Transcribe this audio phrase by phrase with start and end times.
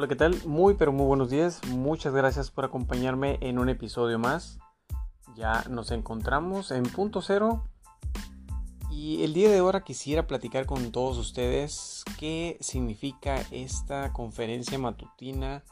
[0.00, 0.34] Hola, ¿qué tal?
[0.46, 1.60] Muy, pero muy buenos días.
[1.68, 4.58] Muchas gracias por acompañarme en un episodio más.
[5.36, 7.64] Ya nos encontramos en punto cero.
[8.90, 15.64] Y el día de ahora quisiera platicar con todos ustedes qué significa esta conferencia matutina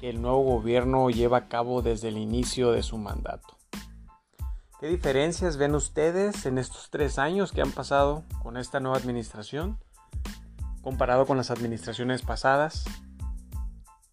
[0.00, 3.58] que el nuevo gobierno lleva a cabo desde el inicio de su mandato.
[4.80, 9.78] ¿Qué diferencias ven ustedes en estos tres años que han pasado con esta nueva administración
[10.80, 12.86] comparado con las administraciones pasadas?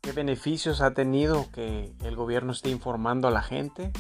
[0.02, 3.92] ¿Qué beneficios ha tenido que el gobierno esté informando a la gente?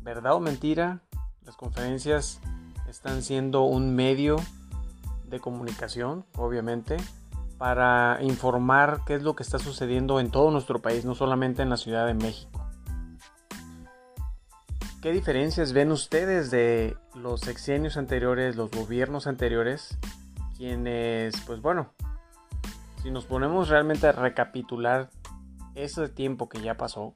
[0.00, 1.00] ¿Verdad o mentira?
[1.46, 2.40] Las conferencias
[2.88, 4.36] están siendo un medio
[5.28, 6.96] de comunicación, obviamente,
[7.56, 11.70] para informar qué es lo que está sucediendo en todo nuestro país, no solamente en
[11.70, 12.66] la Ciudad de México.
[15.00, 19.96] ¿Qué diferencias ven ustedes de los sexenios anteriores, los gobiernos anteriores?
[20.56, 21.92] Quienes, pues bueno,
[23.02, 25.10] si nos ponemos realmente a recapitular
[25.74, 27.14] ese tiempo que ya pasó,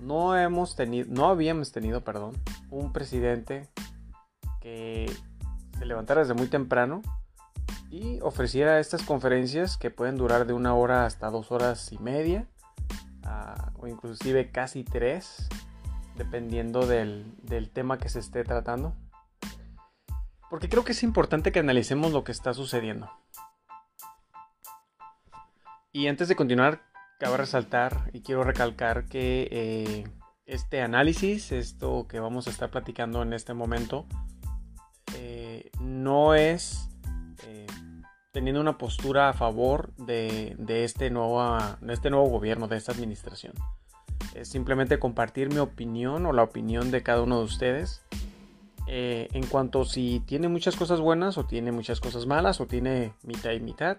[0.00, 2.34] no hemos tenido, no habíamos tenido, perdón,
[2.70, 3.68] un presidente
[4.60, 5.12] que
[5.76, 7.02] se levantara desde muy temprano
[7.90, 12.46] y ofreciera estas conferencias que pueden durar de una hora hasta dos horas y media,
[13.26, 15.48] uh, o inclusive casi tres,
[16.16, 18.94] dependiendo del tema que se esté tratando.
[20.48, 23.10] Porque creo que es importante que analicemos lo que está sucediendo.
[25.92, 26.82] Y antes de continuar,
[27.18, 30.04] cabe resaltar y quiero recalcar que eh,
[30.46, 34.06] este análisis, esto que vamos a estar platicando en este momento,
[35.16, 36.88] eh, no es
[37.46, 37.66] eh,
[38.32, 42.92] teniendo una postura a favor de, de, este nuevo, de este nuevo gobierno, de esta
[42.92, 43.52] administración
[44.34, 48.02] es simplemente compartir mi opinión o la opinión de cada uno de ustedes
[48.86, 53.14] eh, en cuanto si tiene muchas cosas buenas o tiene muchas cosas malas o tiene
[53.22, 53.96] mitad y mitad.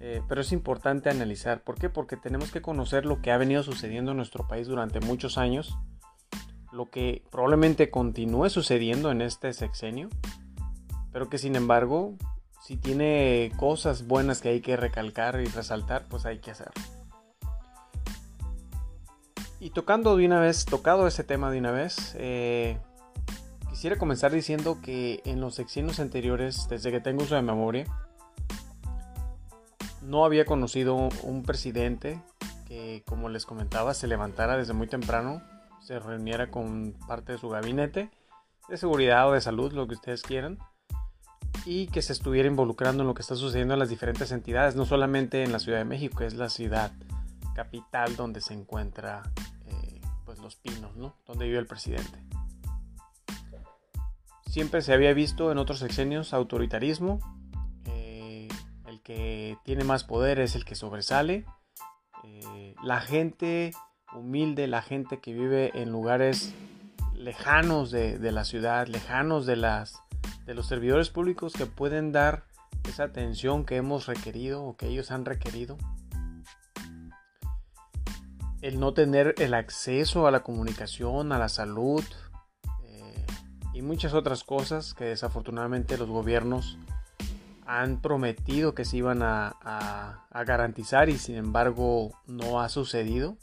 [0.00, 1.62] Eh, pero es importante analizar.
[1.62, 1.88] ¿Por qué?
[1.88, 5.76] Porque tenemos que conocer lo que ha venido sucediendo en nuestro país durante muchos años,
[6.72, 10.08] lo que probablemente continúe sucediendo en este sexenio,
[11.12, 12.14] pero que sin embargo,
[12.62, 16.80] si tiene cosas buenas que hay que recalcar y resaltar, pues hay que hacerlo.
[19.60, 22.78] Y tocando de una vez, tocado ese tema de una vez, eh,
[23.68, 27.84] quisiera comenzar diciendo que en los sexenios anteriores, desde que tengo uso de memoria,
[30.08, 32.20] no había conocido un presidente
[32.66, 35.42] que, como les comentaba, se levantara desde muy temprano,
[35.82, 38.10] se reuniera con parte de su gabinete
[38.68, 40.58] de seguridad o de salud, lo que ustedes quieran,
[41.64, 44.84] y que se estuviera involucrando en lo que está sucediendo en las diferentes entidades, no
[44.84, 46.92] solamente en la Ciudad de México, es la ciudad
[47.54, 49.22] capital donde se encuentra
[49.66, 51.14] eh, pues los pinos, ¿no?
[51.26, 52.22] Donde vive el presidente.
[54.46, 57.20] Siempre se había visto en otros sexenios autoritarismo.
[59.08, 61.44] Que tiene más poder es el que sobresale.
[62.22, 63.72] Eh, la gente
[64.14, 66.54] humilde, la gente que vive en lugares
[67.14, 70.00] lejanos de, de la ciudad, lejanos de, las,
[70.46, 72.44] de los servidores públicos que pueden dar
[72.88, 75.76] esa atención que hemos requerido o que ellos han requerido
[78.60, 82.04] el no tener el acceso a la comunicación, a la salud
[82.84, 83.26] eh,
[83.72, 86.78] y muchas otras cosas que desafortunadamente los gobiernos
[87.68, 93.36] han prometido que se iban a, garantizar y sin embargo no ha sucedido.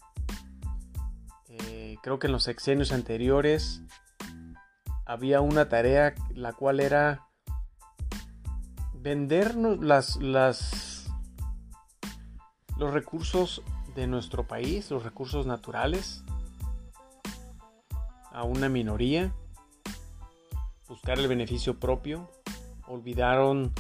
[1.47, 3.84] Eh, creo que en los sexenios anteriores
[5.06, 7.28] había una tarea la cual era
[8.96, 11.07] vendernos las, las,
[12.78, 13.62] los recursos
[13.94, 16.24] de nuestro país, los recursos naturales,
[18.31, 19.31] a una minoría,
[20.88, 22.31] buscar el beneficio propio,
[22.88, 23.72] olvidaron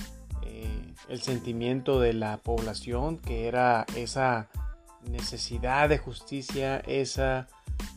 [1.09, 4.49] el sentimiento de la población, que era esa
[5.09, 7.47] necesidad de justicia, esa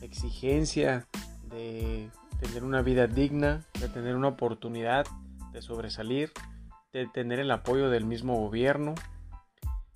[0.01, 1.07] exigencia
[1.49, 2.09] de
[2.39, 5.05] tener una vida digna, de tener una oportunidad
[5.51, 6.31] de sobresalir,
[6.93, 8.95] de tener el apoyo del mismo gobierno.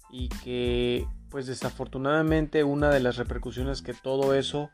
[0.10, 4.70] Y que pues desafortunadamente una de las repercusiones que todo eso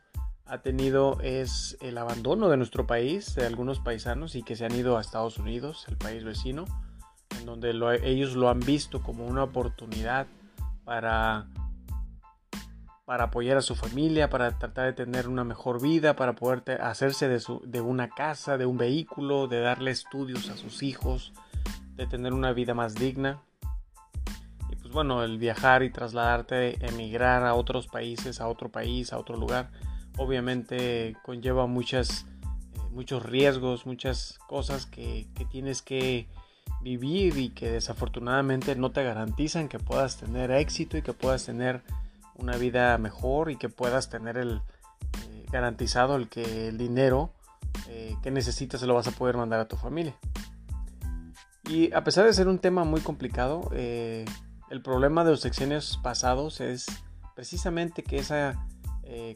[0.46, 4.75] ha tenido es el abandono de nuestro país, de algunos paisanos y que se han
[4.75, 6.66] ido a Estados Unidos, el país vecino,
[7.45, 7.71] donde
[8.03, 10.27] ellos lo han visto como una oportunidad
[10.83, 11.47] para,
[13.06, 17.27] para apoyar a su familia, para tratar de tener una mejor vida, para poder hacerse
[17.27, 21.33] de, una casa, de un vehículo, de darle estudios a sus hijos,
[21.95, 23.41] de tener una vida más digna.
[24.89, 29.38] Pues, bueno, el viajar y trasladarte, emigrar a otros países, a otro país, a otro
[29.38, 29.69] lugar,
[30.18, 32.25] obviamente conlleva muchas,
[32.74, 36.27] eh, muchos riesgos, muchas cosas que, tienes que
[36.81, 41.81] vivir y que desafortunadamente no te garantizan que puedas tener éxito y que puedas tener
[42.36, 44.62] una vida mejor y que puedas tener el
[45.30, 47.34] eh, garantizado el que el dinero
[47.90, 50.16] eh, que necesitas se lo vas a poder mandar a tu familia.
[51.70, 54.25] Y a pesar de ser un tema muy complicado, eh,
[54.72, 56.88] el problema de los sexenios pasados es
[57.36, 58.66] precisamente que esa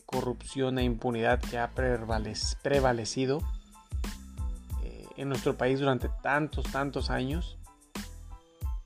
[0.06, 3.39] corrupción e impunidad que ha prevalecido
[5.18, 7.57] en nuestro país durante tantos, tantos años,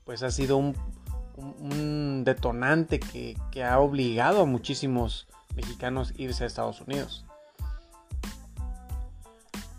[0.04, 6.80] pues ha sido un, detonante que, ha obligado a muchísimos mexicanos a irse a Estados
[6.80, 7.24] Unidos.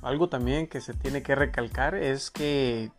[0.02, 2.92] Algo también que se tiene que recalcar es que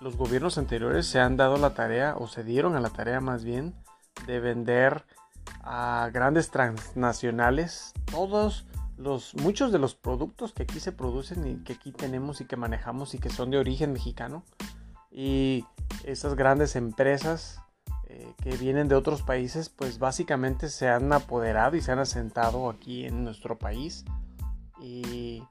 [0.00, 3.44] los gobiernos anteriores se han dado la tarea, o se dieron a la tarea más
[3.44, 3.74] bien,
[4.26, 5.04] de vender
[5.62, 8.66] a grandes transnacionales todos
[8.98, 12.56] los muchos de los productos que aquí se producen y que aquí tenemos y que
[12.56, 14.44] manejamos y que son de origen mexicano.
[15.10, 15.64] Y
[16.04, 17.60] esas grandes empresas
[18.08, 22.68] eh, que vienen de otros países pues básicamente se han apoderado y se han asentado
[22.68, 24.04] aquí en nuestro país.
[24.80, 25.42] Y,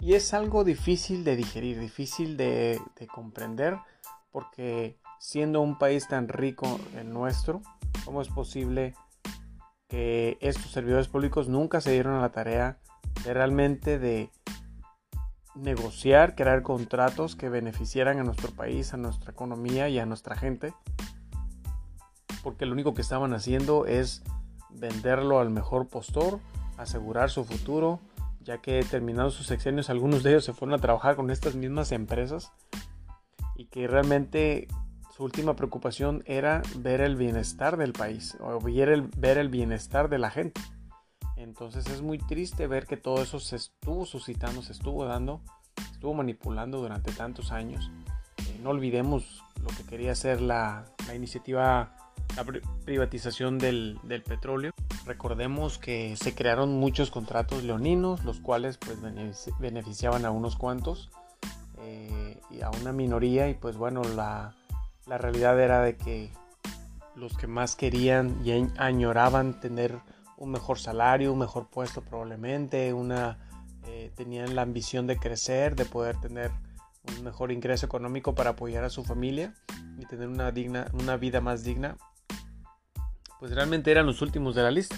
[0.00, 2.80] es algo difícil de digerir, difícil de,
[3.12, 3.78] comprender
[4.30, 7.62] porque siendo un país tan rico el nuestro,
[8.04, 8.94] ¿cómo es posible
[9.88, 12.78] que estos servidores públicos nunca se dieron a la tarea
[13.24, 14.30] de realmente de
[15.54, 20.74] negociar, crear contratos que beneficiaran a nuestro país, a nuestra economía y a nuestra gente.
[22.42, 24.22] Porque lo único que estaban haciendo es
[24.70, 26.40] venderlo al mejor postor,
[26.76, 28.00] asegurar su futuro,
[28.40, 31.90] ya que terminados sus sexenios algunos de ellos se fueron a trabajar con estas mismas
[31.92, 32.52] empresas
[33.56, 34.68] y que realmente
[35.16, 40.10] su última preocupación era ver el bienestar del país o ver el, ver el bienestar
[40.10, 40.60] de la gente.
[41.36, 45.40] Entonces es muy triste ver que todo eso se estuvo suscitando, se estuvo dando,
[45.90, 47.90] estuvo manipulando durante tantos años.
[48.36, 50.84] Eh, no olvidemos lo que quería hacer la,
[51.14, 51.96] iniciativa,
[52.36, 52.44] la
[52.84, 54.72] privatización del, petróleo.
[55.06, 58.98] Recordemos que se crearon muchos contratos leoninos, los cuales pues
[59.58, 61.10] beneficiaban a unos cuantos
[61.78, 64.54] eh, y a una minoría y pues bueno, la,
[65.06, 66.30] la realidad era de que
[67.14, 69.98] los que más querían y añoraban tener
[70.36, 73.38] un mejor salario, un mejor puesto probablemente, una,
[73.86, 76.50] eh, tenían la ambición de crecer, de poder tener
[77.16, 79.54] un mejor ingreso económico para apoyar a su familia
[79.98, 81.96] y tener una, digna, una vida más digna,
[83.38, 84.96] pues realmente eran los últimos de la lista.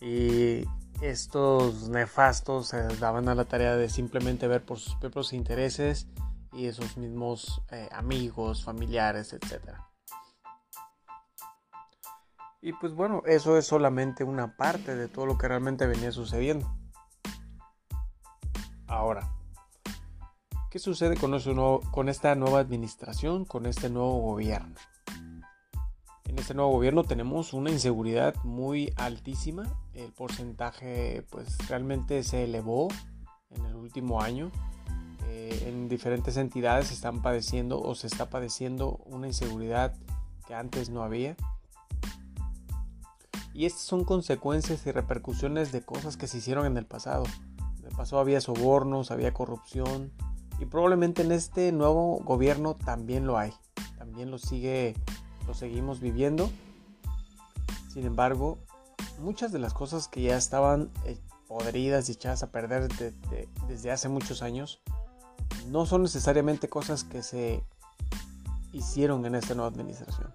[0.00, 0.64] Y
[1.00, 6.08] estos nefastos se daban a la tarea de simplemente ver por sus propios intereses
[6.54, 9.88] y esos mismos eh, amigos, familiares, etcétera.
[12.60, 16.66] Y pues bueno, eso es solamente una parte de todo lo que realmente venía sucediendo.
[18.86, 19.30] Ahora,
[20.70, 21.38] ¿qué sucede con,
[21.90, 24.76] con esta nueva administración, con este nuevo gobierno?
[26.24, 29.78] En este nuevo gobierno tenemos una inseguridad muy altísima.
[29.92, 32.88] El porcentaje pues realmente se elevó
[33.50, 34.50] en el último año.
[35.36, 39.92] Eh, en diferentes entidades están padeciendo o se está padeciendo una inseguridad
[40.46, 41.34] que antes no había.
[43.52, 47.24] Y estas son consecuencias y repercusiones de cosas que se hicieron en el pasado.
[47.80, 50.12] En el pasado había sobornos, había corrupción
[50.60, 53.52] y probablemente en este nuevo gobierno también lo hay.
[53.98, 54.94] También lo sigue
[55.48, 56.48] lo seguimos viviendo.
[57.92, 58.58] Sin embargo,
[59.18, 62.86] muchas de las cosas que ya estaban eh, podridas y echadas a perder
[63.66, 64.80] desde hace muchos años
[65.68, 67.64] no son necesariamente cosas que se
[68.72, 70.32] hicieron en esta nueva administración.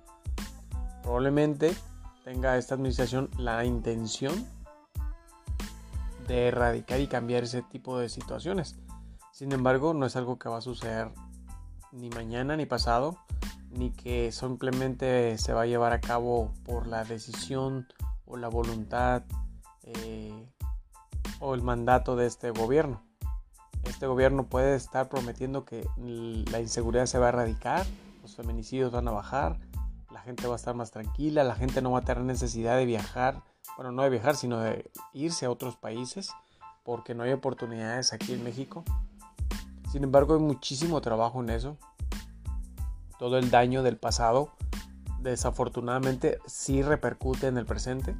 [1.04, 1.76] Probablemente
[2.24, 4.48] tenga esta administración la intención
[6.28, 8.78] de erradicar y cambiar ese tipo de situaciones.
[9.32, 11.12] Sin embargo, no es algo que va a suceder
[11.92, 13.18] ni mañana ni pasado,
[13.72, 17.88] ni que simplemente se va a llevar a cabo por la decisión
[18.26, 19.24] o la voluntad
[19.84, 20.50] eh,
[21.40, 23.09] o el mandato de este gobierno.
[23.84, 27.86] Este gobierno puede estar prometiendo que la inseguridad se va a erradicar,
[28.22, 29.60] los feminicidios van a bajar,
[30.12, 32.86] la gente va a estar más tranquila, la gente no va a tener necesidad de
[32.86, 33.42] viajar,
[33.76, 36.32] bueno, no de viajar, sino de irse a otros países,
[36.84, 38.84] porque no hay oportunidades aquí en México.
[39.92, 41.78] Sin embargo, hay muchísimo trabajo en eso.
[43.18, 44.52] Todo el daño del pasado,
[45.20, 48.16] desafortunadamente, sí repercute en el presente.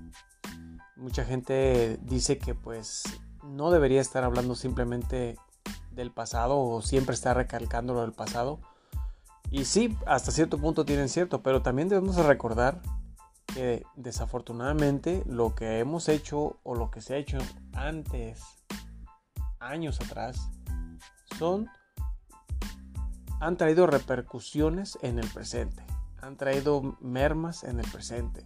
[0.96, 3.04] Mucha gente dice que pues
[3.44, 5.38] no debería estar hablando simplemente
[6.00, 8.60] del pasado o siempre estar recalcando lo del pasado,
[9.52, 12.82] y sí, hasta cierto punto tienen cierto, pero también debemos recordar
[13.48, 17.40] que desafortunadamente lo que hemos hecho o lo que se ha hecho
[17.74, 18.42] antes,
[19.60, 20.50] años atrás,
[21.38, 21.68] son
[23.42, 25.84] han traído repercusiones en el presente,
[26.22, 28.46] han traído mermas en el presente.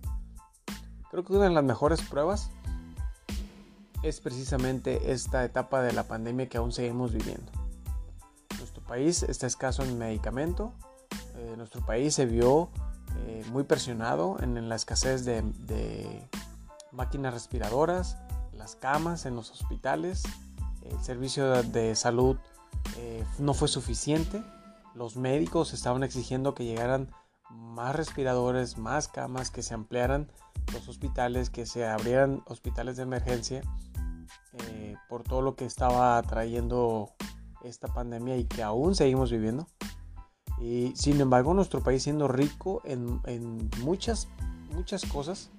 [1.10, 2.50] Creo que una de las mejores pruebas
[4.04, 7.52] es precisamente esta etapa de la pandemia que aún seguimos viviendo.
[8.60, 10.74] Nuestro país está escaso en medicamento,
[11.38, 12.70] eh, nuestro país se vio
[13.26, 16.28] eh, muy presionado en, la escasez de,
[16.92, 18.18] máquinas respiradoras,
[18.52, 20.24] las camas en los hospitales,
[20.84, 22.38] el servicio de, salud
[22.98, 24.44] eh, no fue suficiente,
[24.94, 27.10] los médicos estaban exigiendo que llegaran
[27.50, 30.30] más respiradores, más camas, que se ampliaran
[30.74, 33.62] los hospitales, que se abrieran hospitales de emergencia
[34.60, 37.12] eh, por todo lo que estaba trayendo
[37.64, 39.68] esta pandemia y que aún seguimos viviendo.
[40.60, 44.28] Y sin embargo, nuestro país siendo rico en, en muchas,
[44.72, 45.52] muchas cosas,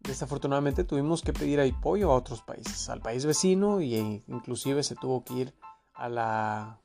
[0.00, 5.24] desafortunadamente tuvimos que pedir apoyo a otros países, al país vecino e inclusive se tuvo
[5.24, 5.54] que ir
[5.94, 6.80] a la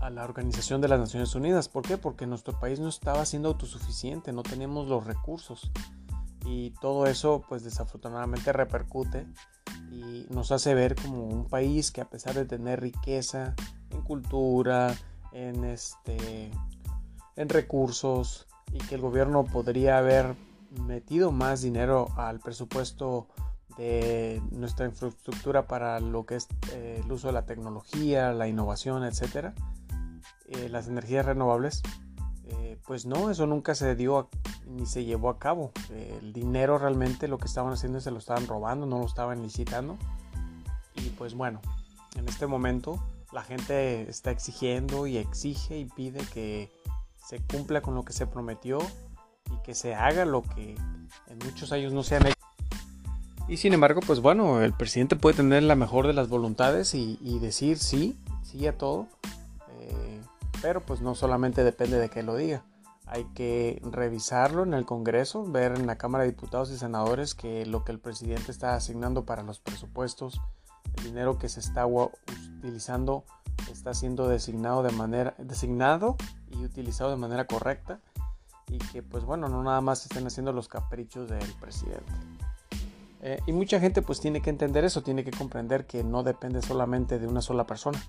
[0.00, 1.68] a la Organización de las Naciones Unidas.
[1.68, 1.98] ¿Por qué?
[1.98, 5.70] Porque nuestro país no estaba siendo autosuficiente, no teníamos los recursos
[6.44, 9.26] y todo eso pues desafortunadamente repercute
[9.90, 13.54] y nos hace ver como un país que a pesar de tener riqueza
[13.90, 14.94] en cultura,
[15.32, 16.50] en este
[17.36, 20.34] en recursos y que el gobierno podría haber
[20.86, 23.28] metido más dinero al presupuesto
[23.76, 29.04] de nuestra infraestructura para lo que es eh, el uso de la tecnología, la innovación,
[29.04, 29.54] etcétera,
[30.48, 31.82] eh, las energías renovables,
[32.44, 34.28] eh, pues no, eso nunca se dio
[34.66, 35.72] ni se llevó a cabo.
[35.90, 39.42] el dinero realmente lo que estaban haciendo es se lo estaban robando, no lo estaban
[39.42, 39.96] licitando.
[40.94, 41.60] Y pues bueno,
[42.16, 43.02] en este momento
[43.32, 46.70] la gente está exigiendo y exige y pide que
[47.16, 48.80] se cumpla con lo que se prometió
[49.50, 52.36] y que se haga lo que en muchos años no se han hecho.
[53.48, 57.38] Y sin embargo, pues bueno, el presidente puede tener la mejor de las voluntades y,
[57.40, 59.08] decir sí, sí a todo,
[59.80, 60.20] eh,
[60.62, 62.62] pero pues no solamente depende de que lo diga.
[63.12, 67.66] Hay que revisarlo en el Congreso, ver en la Cámara de Diputados y Senadores que
[67.66, 70.40] lo que el presidente está asignando para los presupuestos,
[70.96, 73.24] el dinero que se está utilizando
[73.70, 76.16] está siendo designado de manera designado
[76.50, 78.00] y utilizado de manera correcta
[78.68, 82.12] y que pues bueno, no nada más estén haciendo los caprichos del presidente.
[83.22, 86.62] Eh, y mucha gente pues tiene que entender eso, tiene que comprender que no depende
[86.62, 88.00] solamente de una sola persona.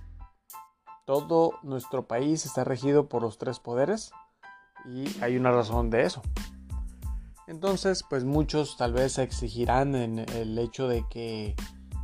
[1.05, 4.11] Todo nuestro país está regido por los tres poderes,
[4.85, 6.21] y hay una razón de eso.
[7.47, 11.55] Entonces, pues muchos tal vez exigirán en el hecho de que,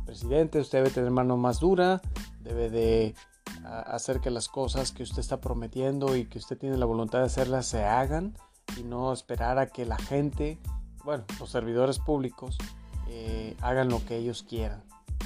[0.04, 2.02] presidente, usted debe tener mano más dura,
[2.40, 3.14] debe de
[3.64, 7.26] hacer que las cosas que usted está prometiendo y que usted tiene la voluntad de
[7.26, 8.36] hacerlas se hagan
[8.76, 10.58] y no esperar a que la gente,
[11.04, 12.58] bueno, los servidores públicos,
[13.08, 14.82] eh, hagan lo que ellos quieran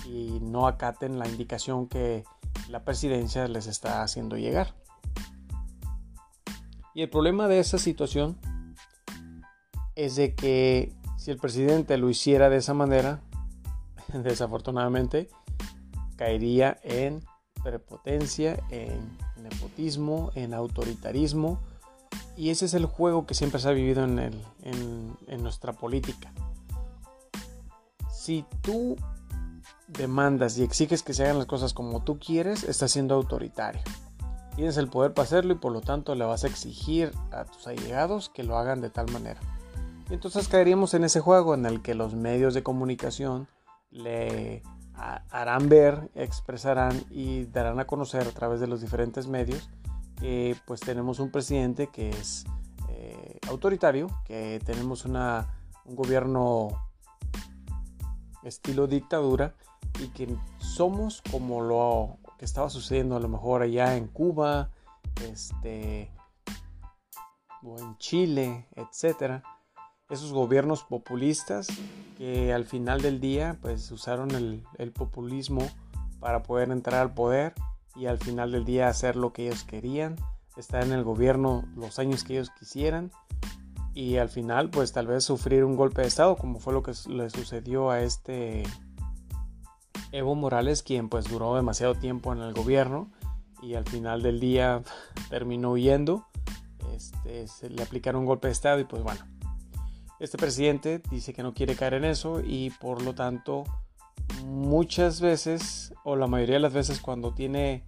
[0.07, 2.25] y no acaten la indicación que
[2.69, 4.75] la presidencia les está haciendo llegar.
[6.95, 8.39] Y el problema de esa situación
[9.95, 13.21] es de que si el presidente lo hiciera de esa manera,
[14.13, 15.29] desafortunadamente,
[16.17, 17.25] caería en
[17.63, 21.61] prepotencia, en nepotismo, en autoritarismo.
[22.37, 26.33] Y ese es el juego que siempre se ha vivido en, nuestra política.
[28.13, 28.97] Si tú
[29.89, 33.83] demandas y exiges que se hagan las cosas como tú quieres, estás siendo autoritario.
[34.55, 37.67] Tienes el poder para hacerlo y por lo tanto le vas a exigir a tus
[37.67, 39.41] allegados que lo hagan de tal manera.
[40.11, 43.49] Y entonces caeríamos en ese juego en el que los medios de comunicación
[43.91, 44.63] le
[44.95, 49.71] harán ver, expresarán y darán a conocer a través de los diferentes medios
[50.21, 52.45] que pues tenemos un presidente que es
[52.89, 55.17] eh, autoritario, que tenemos un
[55.87, 56.69] gobierno
[58.45, 59.55] estilo dictadura
[60.01, 64.71] y que somos como lo estaba sucediendo a lo mejor allá en Cuba,
[65.29, 66.11] este,
[67.63, 69.43] o en Chile, etcétera.
[70.11, 71.69] Esos gobiernos populistas
[72.19, 75.67] que al final del día pues usaron el, el populismo
[76.21, 77.55] para poder entrar al poder
[77.97, 80.17] y al final del día hacer lo que ellos querían,
[80.57, 83.11] estar en el gobierno los años que ellos quisieran
[83.95, 86.93] y al final pues tal vez sufrir un golpe de estado como fue lo que
[87.09, 88.65] le sucedió a este
[90.12, 93.11] Evo Morales, quien pues duró demasiado tiempo en el gobierno
[93.62, 94.83] y al final del día
[95.31, 96.26] terminó huyendo.
[96.95, 99.26] Este, se le aplicaron un golpe de estado y pues bueno,
[100.21, 103.64] este presidente dice que no quiere caer en eso y por lo tanto
[104.45, 107.85] muchas veces o la mayoría de las veces cuando tiene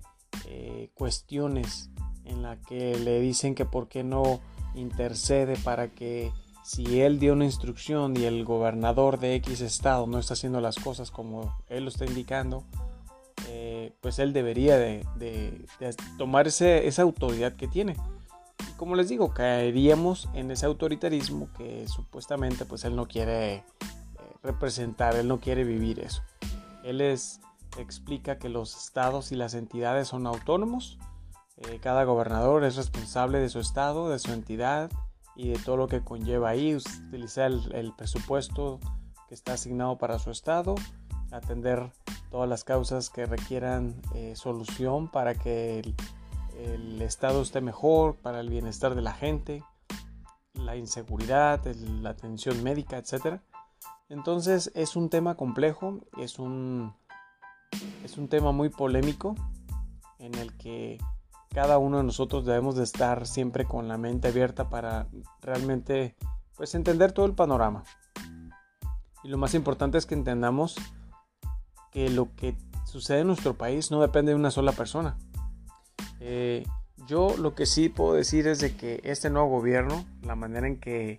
[0.46, 1.90] eh, cuestiones
[2.24, 4.40] en la que le dicen que por qué no
[4.74, 6.32] intercede para que
[6.64, 10.76] si él dio una instrucción y el gobernador de X estado no está haciendo las
[10.76, 12.64] cosas como él lo está indicando,
[13.48, 15.04] eh, pues él debería de,
[16.16, 17.96] tomar esa autoridad que tiene.
[18.78, 23.62] como les digo, caeríamos en ese autoritarismo que supuestamente pues él no quiere eh,
[24.42, 26.22] representar, él no quiere vivir eso.
[26.82, 27.40] Él es,
[27.76, 30.98] explica que los estados y las entidades son autónomos,
[31.58, 34.90] eh, cada gobernador es responsable de su estado, de su entidad
[35.36, 38.80] y de todo lo que conlleva ahí, utilizar el, presupuesto
[39.28, 40.74] que está asignado para su estado,
[41.32, 41.92] atender
[42.30, 45.94] todas las causas que requieran eh, solución para que el,
[46.58, 49.62] el estado esté mejor, para el bienestar de la gente,
[50.54, 51.64] la inseguridad,
[52.00, 53.40] la atención médica, etc.
[54.08, 56.94] Entonces es un tema complejo, es un,
[58.04, 59.34] es un tema muy polémico
[60.18, 60.98] en el que
[61.54, 65.06] cada uno de nosotros debemos de estar siempre con la mente abierta para
[65.40, 66.16] realmente
[66.56, 67.84] pues entender todo el panorama.
[69.22, 70.74] Y lo más importante es que entendamos
[71.92, 75.16] que lo que sucede en nuestro país no depende de una sola persona.
[76.18, 76.66] Eh,
[77.06, 80.80] yo lo que sí puedo decir es de que este nuevo gobierno, la manera en
[80.80, 81.18] que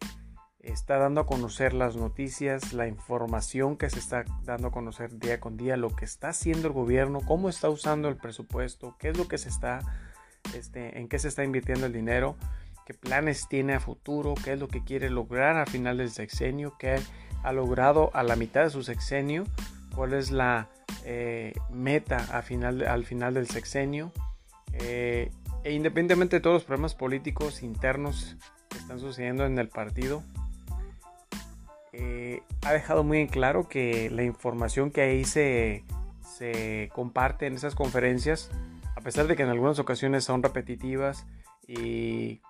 [0.60, 5.40] está dando a conocer las noticias, la información que se está dando a conocer día
[5.40, 9.18] con día, lo que está haciendo el gobierno, cómo está usando el presupuesto, qué es
[9.18, 9.80] lo que se está,
[10.56, 12.36] este, en qué se está invirtiendo el dinero,
[12.86, 16.76] qué planes tiene a futuro, qué es lo que quiere lograr al final del sexenio,
[16.78, 17.00] qué
[17.44, 19.44] ha logrado a la mitad de su sexenio,
[19.96, 20.70] cuál es la
[21.04, 24.12] eh, meta final, al final del sexenio.
[24.74, 25.32] Eh,
[25.64, 28.38] e independientemente de todos los problemas políticos internos
[28.70, 30.22] que están sucediendo en el partido,
[31.92, 35.84] eh, ha dejado muy en claro que la información que ahí se,
[36.38, 38.75] se comparte en esas conferencias, a
[39.06, 41.28] pesar de que en algunas ocasiones son repetitivas
[41.68, 42.42] y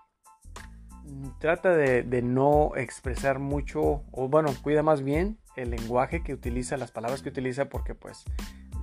[1.40, 6.78] trata de, de, no expresar mucho, o bueno, cuida más bien el lenguaje que utiliza,
[6.78, 8.24] las palabras que utiliza, porque pues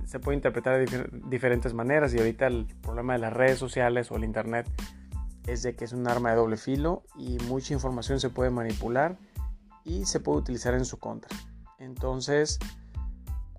[0.05, 4.17] se puede interpretar de diferentes maneras y ahorita el problema de las redes sociales o
[4.17, 4.69] el internet
[5.47, 9.17] es de que es un arma de doble filo y mucha información se puede manipular
[9.83, 11.35] y se puede utilizar en su contra.
[11.79, 12.59] Entonces,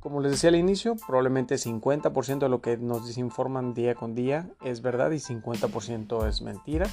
[0.05, 4.51] como les decía al inicio, probablemente 50% de lo que nos desinforman día con día
[4.62, 6.87] es verdad y 50% es mentira.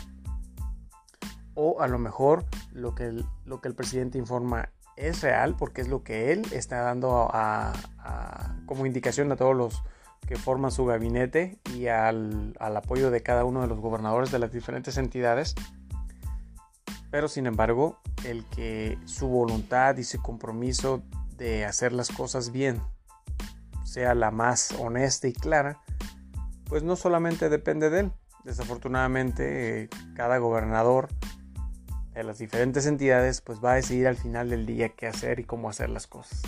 [1.54, 5.90] O a lo mejor lo que lo que el presidente informa es real porque es
[5.90, 7.30] lo que él está dando
[8.66, 9.84] como indicación a todos los
[10.26, 14.54] que forman su gabinete y al, apoyo de cada uno de los gobernadores de las
[14.54, 15.54] diferentes entidades.
[17.10, 21.02] Pero sin embargo, el que su voluntad y su compromiso
[21.36, 22.82] de hacer las cosas bien
[23.92, 25.82] sea la más honesta y clara,
[26.64, 28.12] pues no solamente depende de él.
[28.46, 31.10] Desafortunadamente, cada gobernador
[32.14, 35.44] de las diferentes entidades, pues va a decidir al final del día qué hacer y
[35.44, 36.42] cómo hacer las cosas.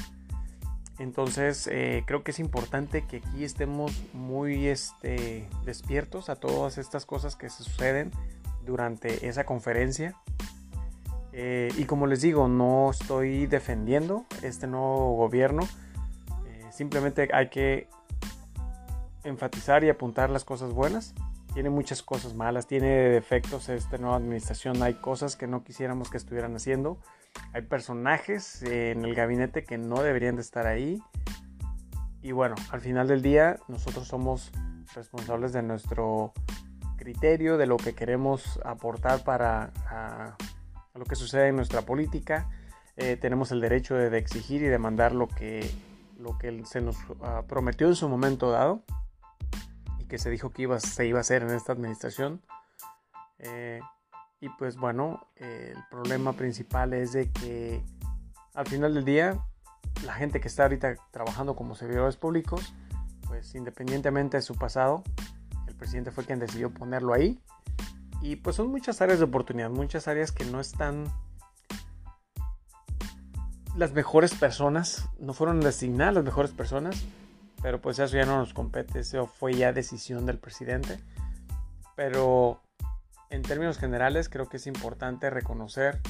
[1.00, 7.06] Entonces eh, creo que es importante que aquí estemos muy este, despiertos a todas estas
[7.06, 8.12] cosas que se suceden
[8.66, 10.16] durante esa conferencia.
[11.34, 15.68] Eh, y como les digo, no estoy defendiendo este nuevo gobierno.
[16.74, 17.88] Simplemente hay que
[19.24, 21.14] enfatizar y apuntar las cosas buenas
[21.54, 26.18] tiene muchas cosas malas, tiene defectos esta nueva administración, hay cosas que no quisiéramos que
[26.18, 26.98] estuvieran haciendo,
[27.54, 31.02] hay personajes en el gabinete que no deberían de estar ahí.
[32.22, 34.52] Y bueno, al final del día nosotros somos
[34.96, 36.34] responsables de nuestro
[36.98, 39.72] criterio, de lo que queremos aportar para
[40.96, 42.50] lo que sucede en nuestra política.
[42.98, 45.70] Eh, tenemos el derecho de, exigir y demandar lo que,
[46.24, 48.84] lo que se nos ah, prometió en su momento dado
[50.14, 52.40] que se dijo que iba, se iba a hacer en esta administración.
[53.40, 53.80] Eh,
[54.40, 57.84] y pues bueno, el problema principal es de que
[58.54, 59.44] al final del día,
[60.06, 62.76] la gente que está ahorita trabajando como servidores públicos,
[63.26, 65.04] pues independientemente de su pasado,
[65.68, 67.40] el presidente fue quien decidió ponerlo ahí.
[68.22, 71.06] Y pues son muchas áreas de oportunidad, muchas áreas que no están...
[73.76, 77.04] Las mejores personas, no fueron designadas las mejores personas
[77.64, 81.00] pero pues eso ya no nos compete, eso fue ya decisión del presidente.
[81.96, 82.62] Pero
[83.30, 86.02] en términos generales creo que es importante reconocer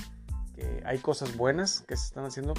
[0.55, 2.55] que hay cosas buenas que se están haciendo.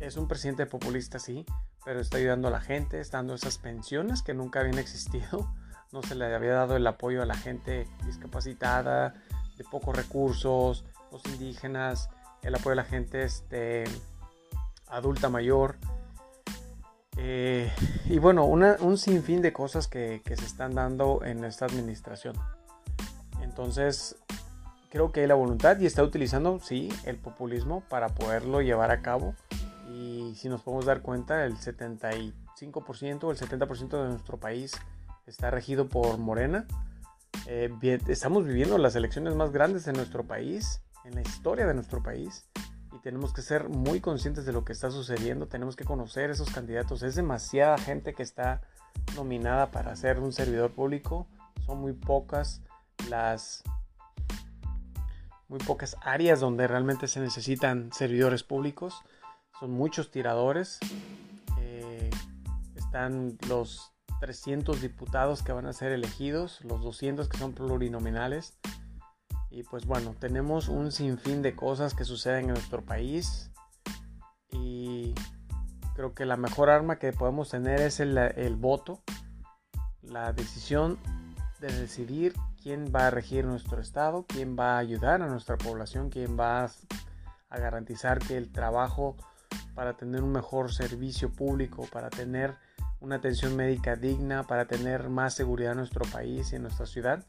[0.00, 1.44] Es un presidente populista, sí,
[1.84, 5.54] pero está ayudando a la gente, está dando esas pensiones que nunca habían existido.
[5.90, 9.14] No se le había dado el apoyo a la gente discapacitada,
[9.56, 12.10] de pocos recursos, los indígenas,
[12.42, 13.84] el apoyo a la gente este,
[14.90, 15.76] adulta mayor.
[17.16, 17.70] Eh,
[18.06, 22.36] y bueno, un sinfín de cosas que, se están dando en esta administración.
[23.42, 24.16] Entonces,
[24.90, 29.02] creo que hay la voluntad y está utilizando, sí, el populismo para poderlo llevar a
[29.02, 29.34] cabo.
[29.90, 34.72] Y si nos podemos dar cuenta, el 75% o el 70% de nuestro país
[35.26, 36.66] está regido por Morena.
[37.46, 37.70] Eh,
[38.08, 42.46] estamos viviendo las elecciones más grandes en nuestro país, en la historia de nuestro país,
[43.02, 47.02] tenemos que ser muy conscientes de lo que está sucediendo, tenemos que conocer esos candidatos.
[47.02, 48.62] Es demasiada gente que está
[49.16, 51.26] nominada para ser un servidor público,
[51.66, 52.62] son muy pocas
[53.08, 53.62] las
[55.48, 59.02] muy pocas áreas donde realmente se necesitan servidores públicos.
[59.58, 60.78] Son muchos tiradores.
[61.58, 62.10] Eh,
[62.76, 68.58] están los 300 diputados que van a ser elegidos, los 200 que son plurinominales.
[69.50, 73.50] Y pues bueno, tenemos un sinfín de cosas que suceden en nuestro país.
[74.50, 75.14] Y
[75.94, 79.02] creo que la mejor arma que podemos tener es el, voto,
[80.02, 80.98] la decisión
[81.60, 86.10] de decidir quién va a regir nuestro estado, quién va a ayudar a nuestra población,
[86.10, 86.70] quién va
[87.50, 89.16] a garantizar que el trabajo
[89.74, 92.54] para tener un mejor servicio público, para tener
[93.00, 97.24] una atención médica digna, para tener más seguridad en nuestro país y en nuestra ciudad,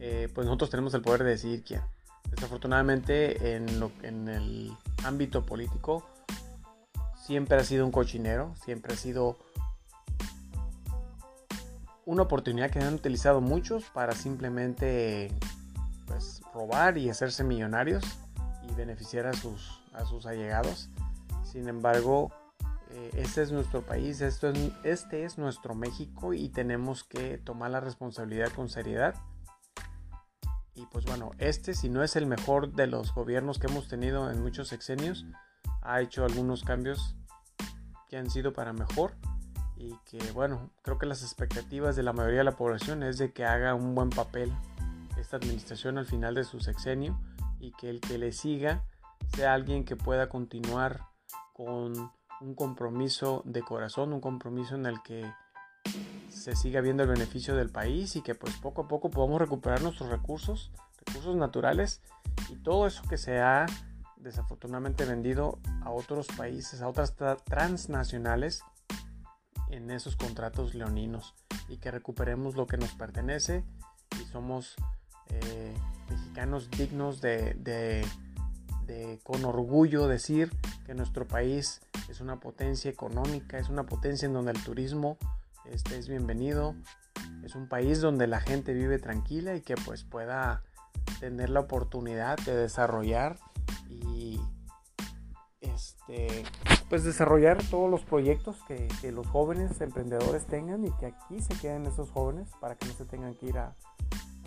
[0.00, 1.82] eh, pues nosotros tenemos el poder de decidir quién.
[2.30, 4.72] Desafortunadamente en, lo, en el
[5.04, 6.08] ámbito político
[7.14, 9.38] siempre ha sido un cochinero, siempre ha sido
[12.06, 15.32] una oportunidad que han utilizado muchos para simplemente
[16.06, 18.04] pues, robar y hacerse millonarios
[18.68, 20.88] y beneficiar a sus, a sus allegados.
[21.44, 22.32] Sin embargo,
[22.90, 27.70] eh, este es nuestro país, esto es, este es nuestro México y tenemos que tomar
[27.70, 29.14] la responsabilidad con seriedad.
[30.74, 34.30] Y pues bueno, este si no es el mejor de los gobiernos que hemos tenido
[34.30, 35.26] en muchos sexenios,
[35.82, 37.16] ha hecho algunos cambios
[38.08, 39.14] que han sido para mejor
[39.76, 43.32] y que bueno, creo que las expectativas de la mayoría de la población es de
[43.32, 44.52] que haga un buen papel
[45.20, 47.20] esta administración al final de su sexenio
[47.58, 48.84] y que el que le siga
[49.34, 51.00] sea alguien que pueda continuar
[51.52, 51.92] con
[52.40, 55.30] un compromiso de corazón, un compromiso en el que
[56.40, 59.82] se siga viendo el beneficio del país y que pues poco a poco podamos recuperar
[59.82, 60.72] nuestros recursos,
[61.06, 62.00] recursos naturales
[62.48, 63.66] y todo eso que se ha
[64.16, 67.14] desafortunadamente vendido a otros países, a otras
[67.44, 68.62] transnacionales
[69.68, 71.34] en esos contratos leoninos
[71.68, 73.64] y que recuperemos lo que nos pertenece
[74.20, 74.76] y somos
[75.28, 75.74] eh,
[76.08, 78.04] mexicanos dignos de, de,
[79.22, 80.50] con orgullo decir
[80.84, 85.16] que nuestro país es una potencia económica, es una potencia en donde el turismo
[85.64, 86.74] este, es bienvenido,
[87.44, 90.62] es un país donde la gente vive tranquila y que pues pueda
[91.20, 93.38] tener la oportunidad de desarrollar
[93.88, 94.40] y
[95.60, 96.44] este
[96.90, 101.86] pues desarrollar todos los proyectos que, los jóvenes emprendedores tengan y que aquí se queden
[101.86, 103.76] esos jóvenes para que no se tengan que ir a,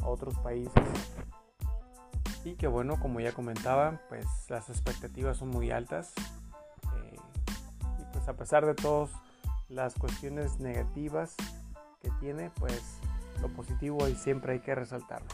[0.05, 0.73] otros países.
[2.43, 6.11] Y que bueno, como ya comentaba, pues las expectativas son muy altas.
[6.97, 7.15] Eh,
[7.99, 9.09] y pues a pesar de todas
[9.73, 11.35] las cuestiones negativas
[12.01, 12.99] que tiene, pues
[13.41, 15.27] lo positivo y siempre hay que resaltarlo.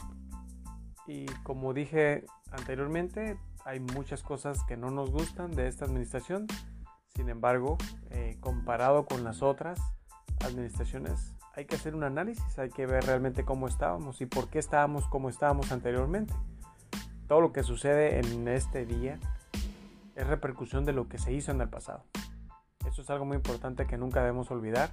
[1.06, 6.46] Y como dije anteriormente, hay muchas cosas que no nos gustan de esta administración,
[7.14, 7.76] sin embargo,
[8.10, 9.80] eh, comparado con las otras
[10.44, 14.58] administraciones, hay que hacer un análisis, hay que ver realmente cómo estábamos y por qué
[14.58, 16.32] estábamos como estábamos anteriormente.
[17.26, 19.18] Todo lo que sucede en este día
[20.14, 22.04] es repercusión de lo que se hizo en el pasado.
[22.90, 24.90] Eso es algo muy importante que nunca debemos olvidar.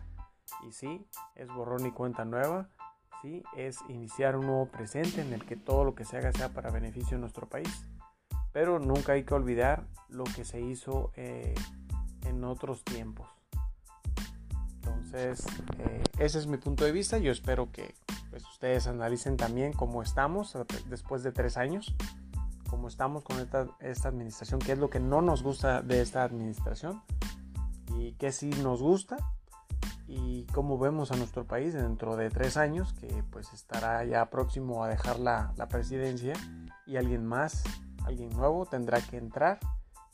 [0.67, 2.69] Y sí, es borrón y cuenta nueva.
[3.23, 6.49] Sí, es iniciar un nuevo presente en el que todo lo que se haga sea
[6.49, 7.85] para beneficio de nuestro país.
[8.53, 11.55] Pero nunca hay que olvidar lo que se hizo eh,
[12.25, 13.27] en otros tiempos.
[14.75, 15.47] Entonces,
[15.79, 17.17] eh, ese es mi punto de vista.
[17.17, 17.95] Yo espero que
[18.29, 20.55] pues, ustedes analicen también cómo estamos
[20.87, 21.95] después de tres años,
[22.69, 26.23] cómo estamos con esta, esta administración, qué es lo que no nos gusta de esta
[26.23, 27.01] administración
[27.97, 29.17] y qué sí nos gusta
[30.07, 34.83] y cómo vemos a nuestro país dentro de tres años, que pues estará ya próximo
[34.83, 36.33] a dejar la, la presidencia
[36.85, 37.63] y alguien más,
[38.05, 39.59] alguien nuevo tendrá que entrar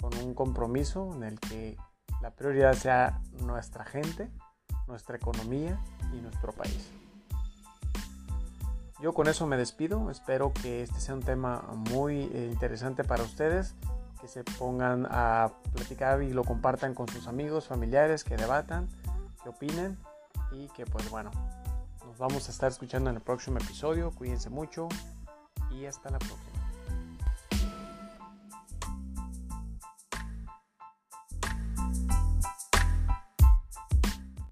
[0.02, 1.78] con un compromiso en el que
[2.22, 4.32] la prioridad sea nuestra gente,
[4.88, 5.80] nuestra economía
[6.14, 6.90] y nuestro país.
[9.02, 13.24] Yo con eso me despido, espero que este sea un tema muy eh, interesante para
[13.24, 13.76] ustedes,
[14.24, 18.88] que se pongan a platicar y lo compartan con sus amigos, familiares, que debatan,
[19.44, 19.98] que opinen
[20.54, 21.30] y que pues bueno,
[22.06, 24.88] nos vamos a estar escuchando en el próximo episodio, cuídense mucho
[25.72, 26.53] y hasta la próxima.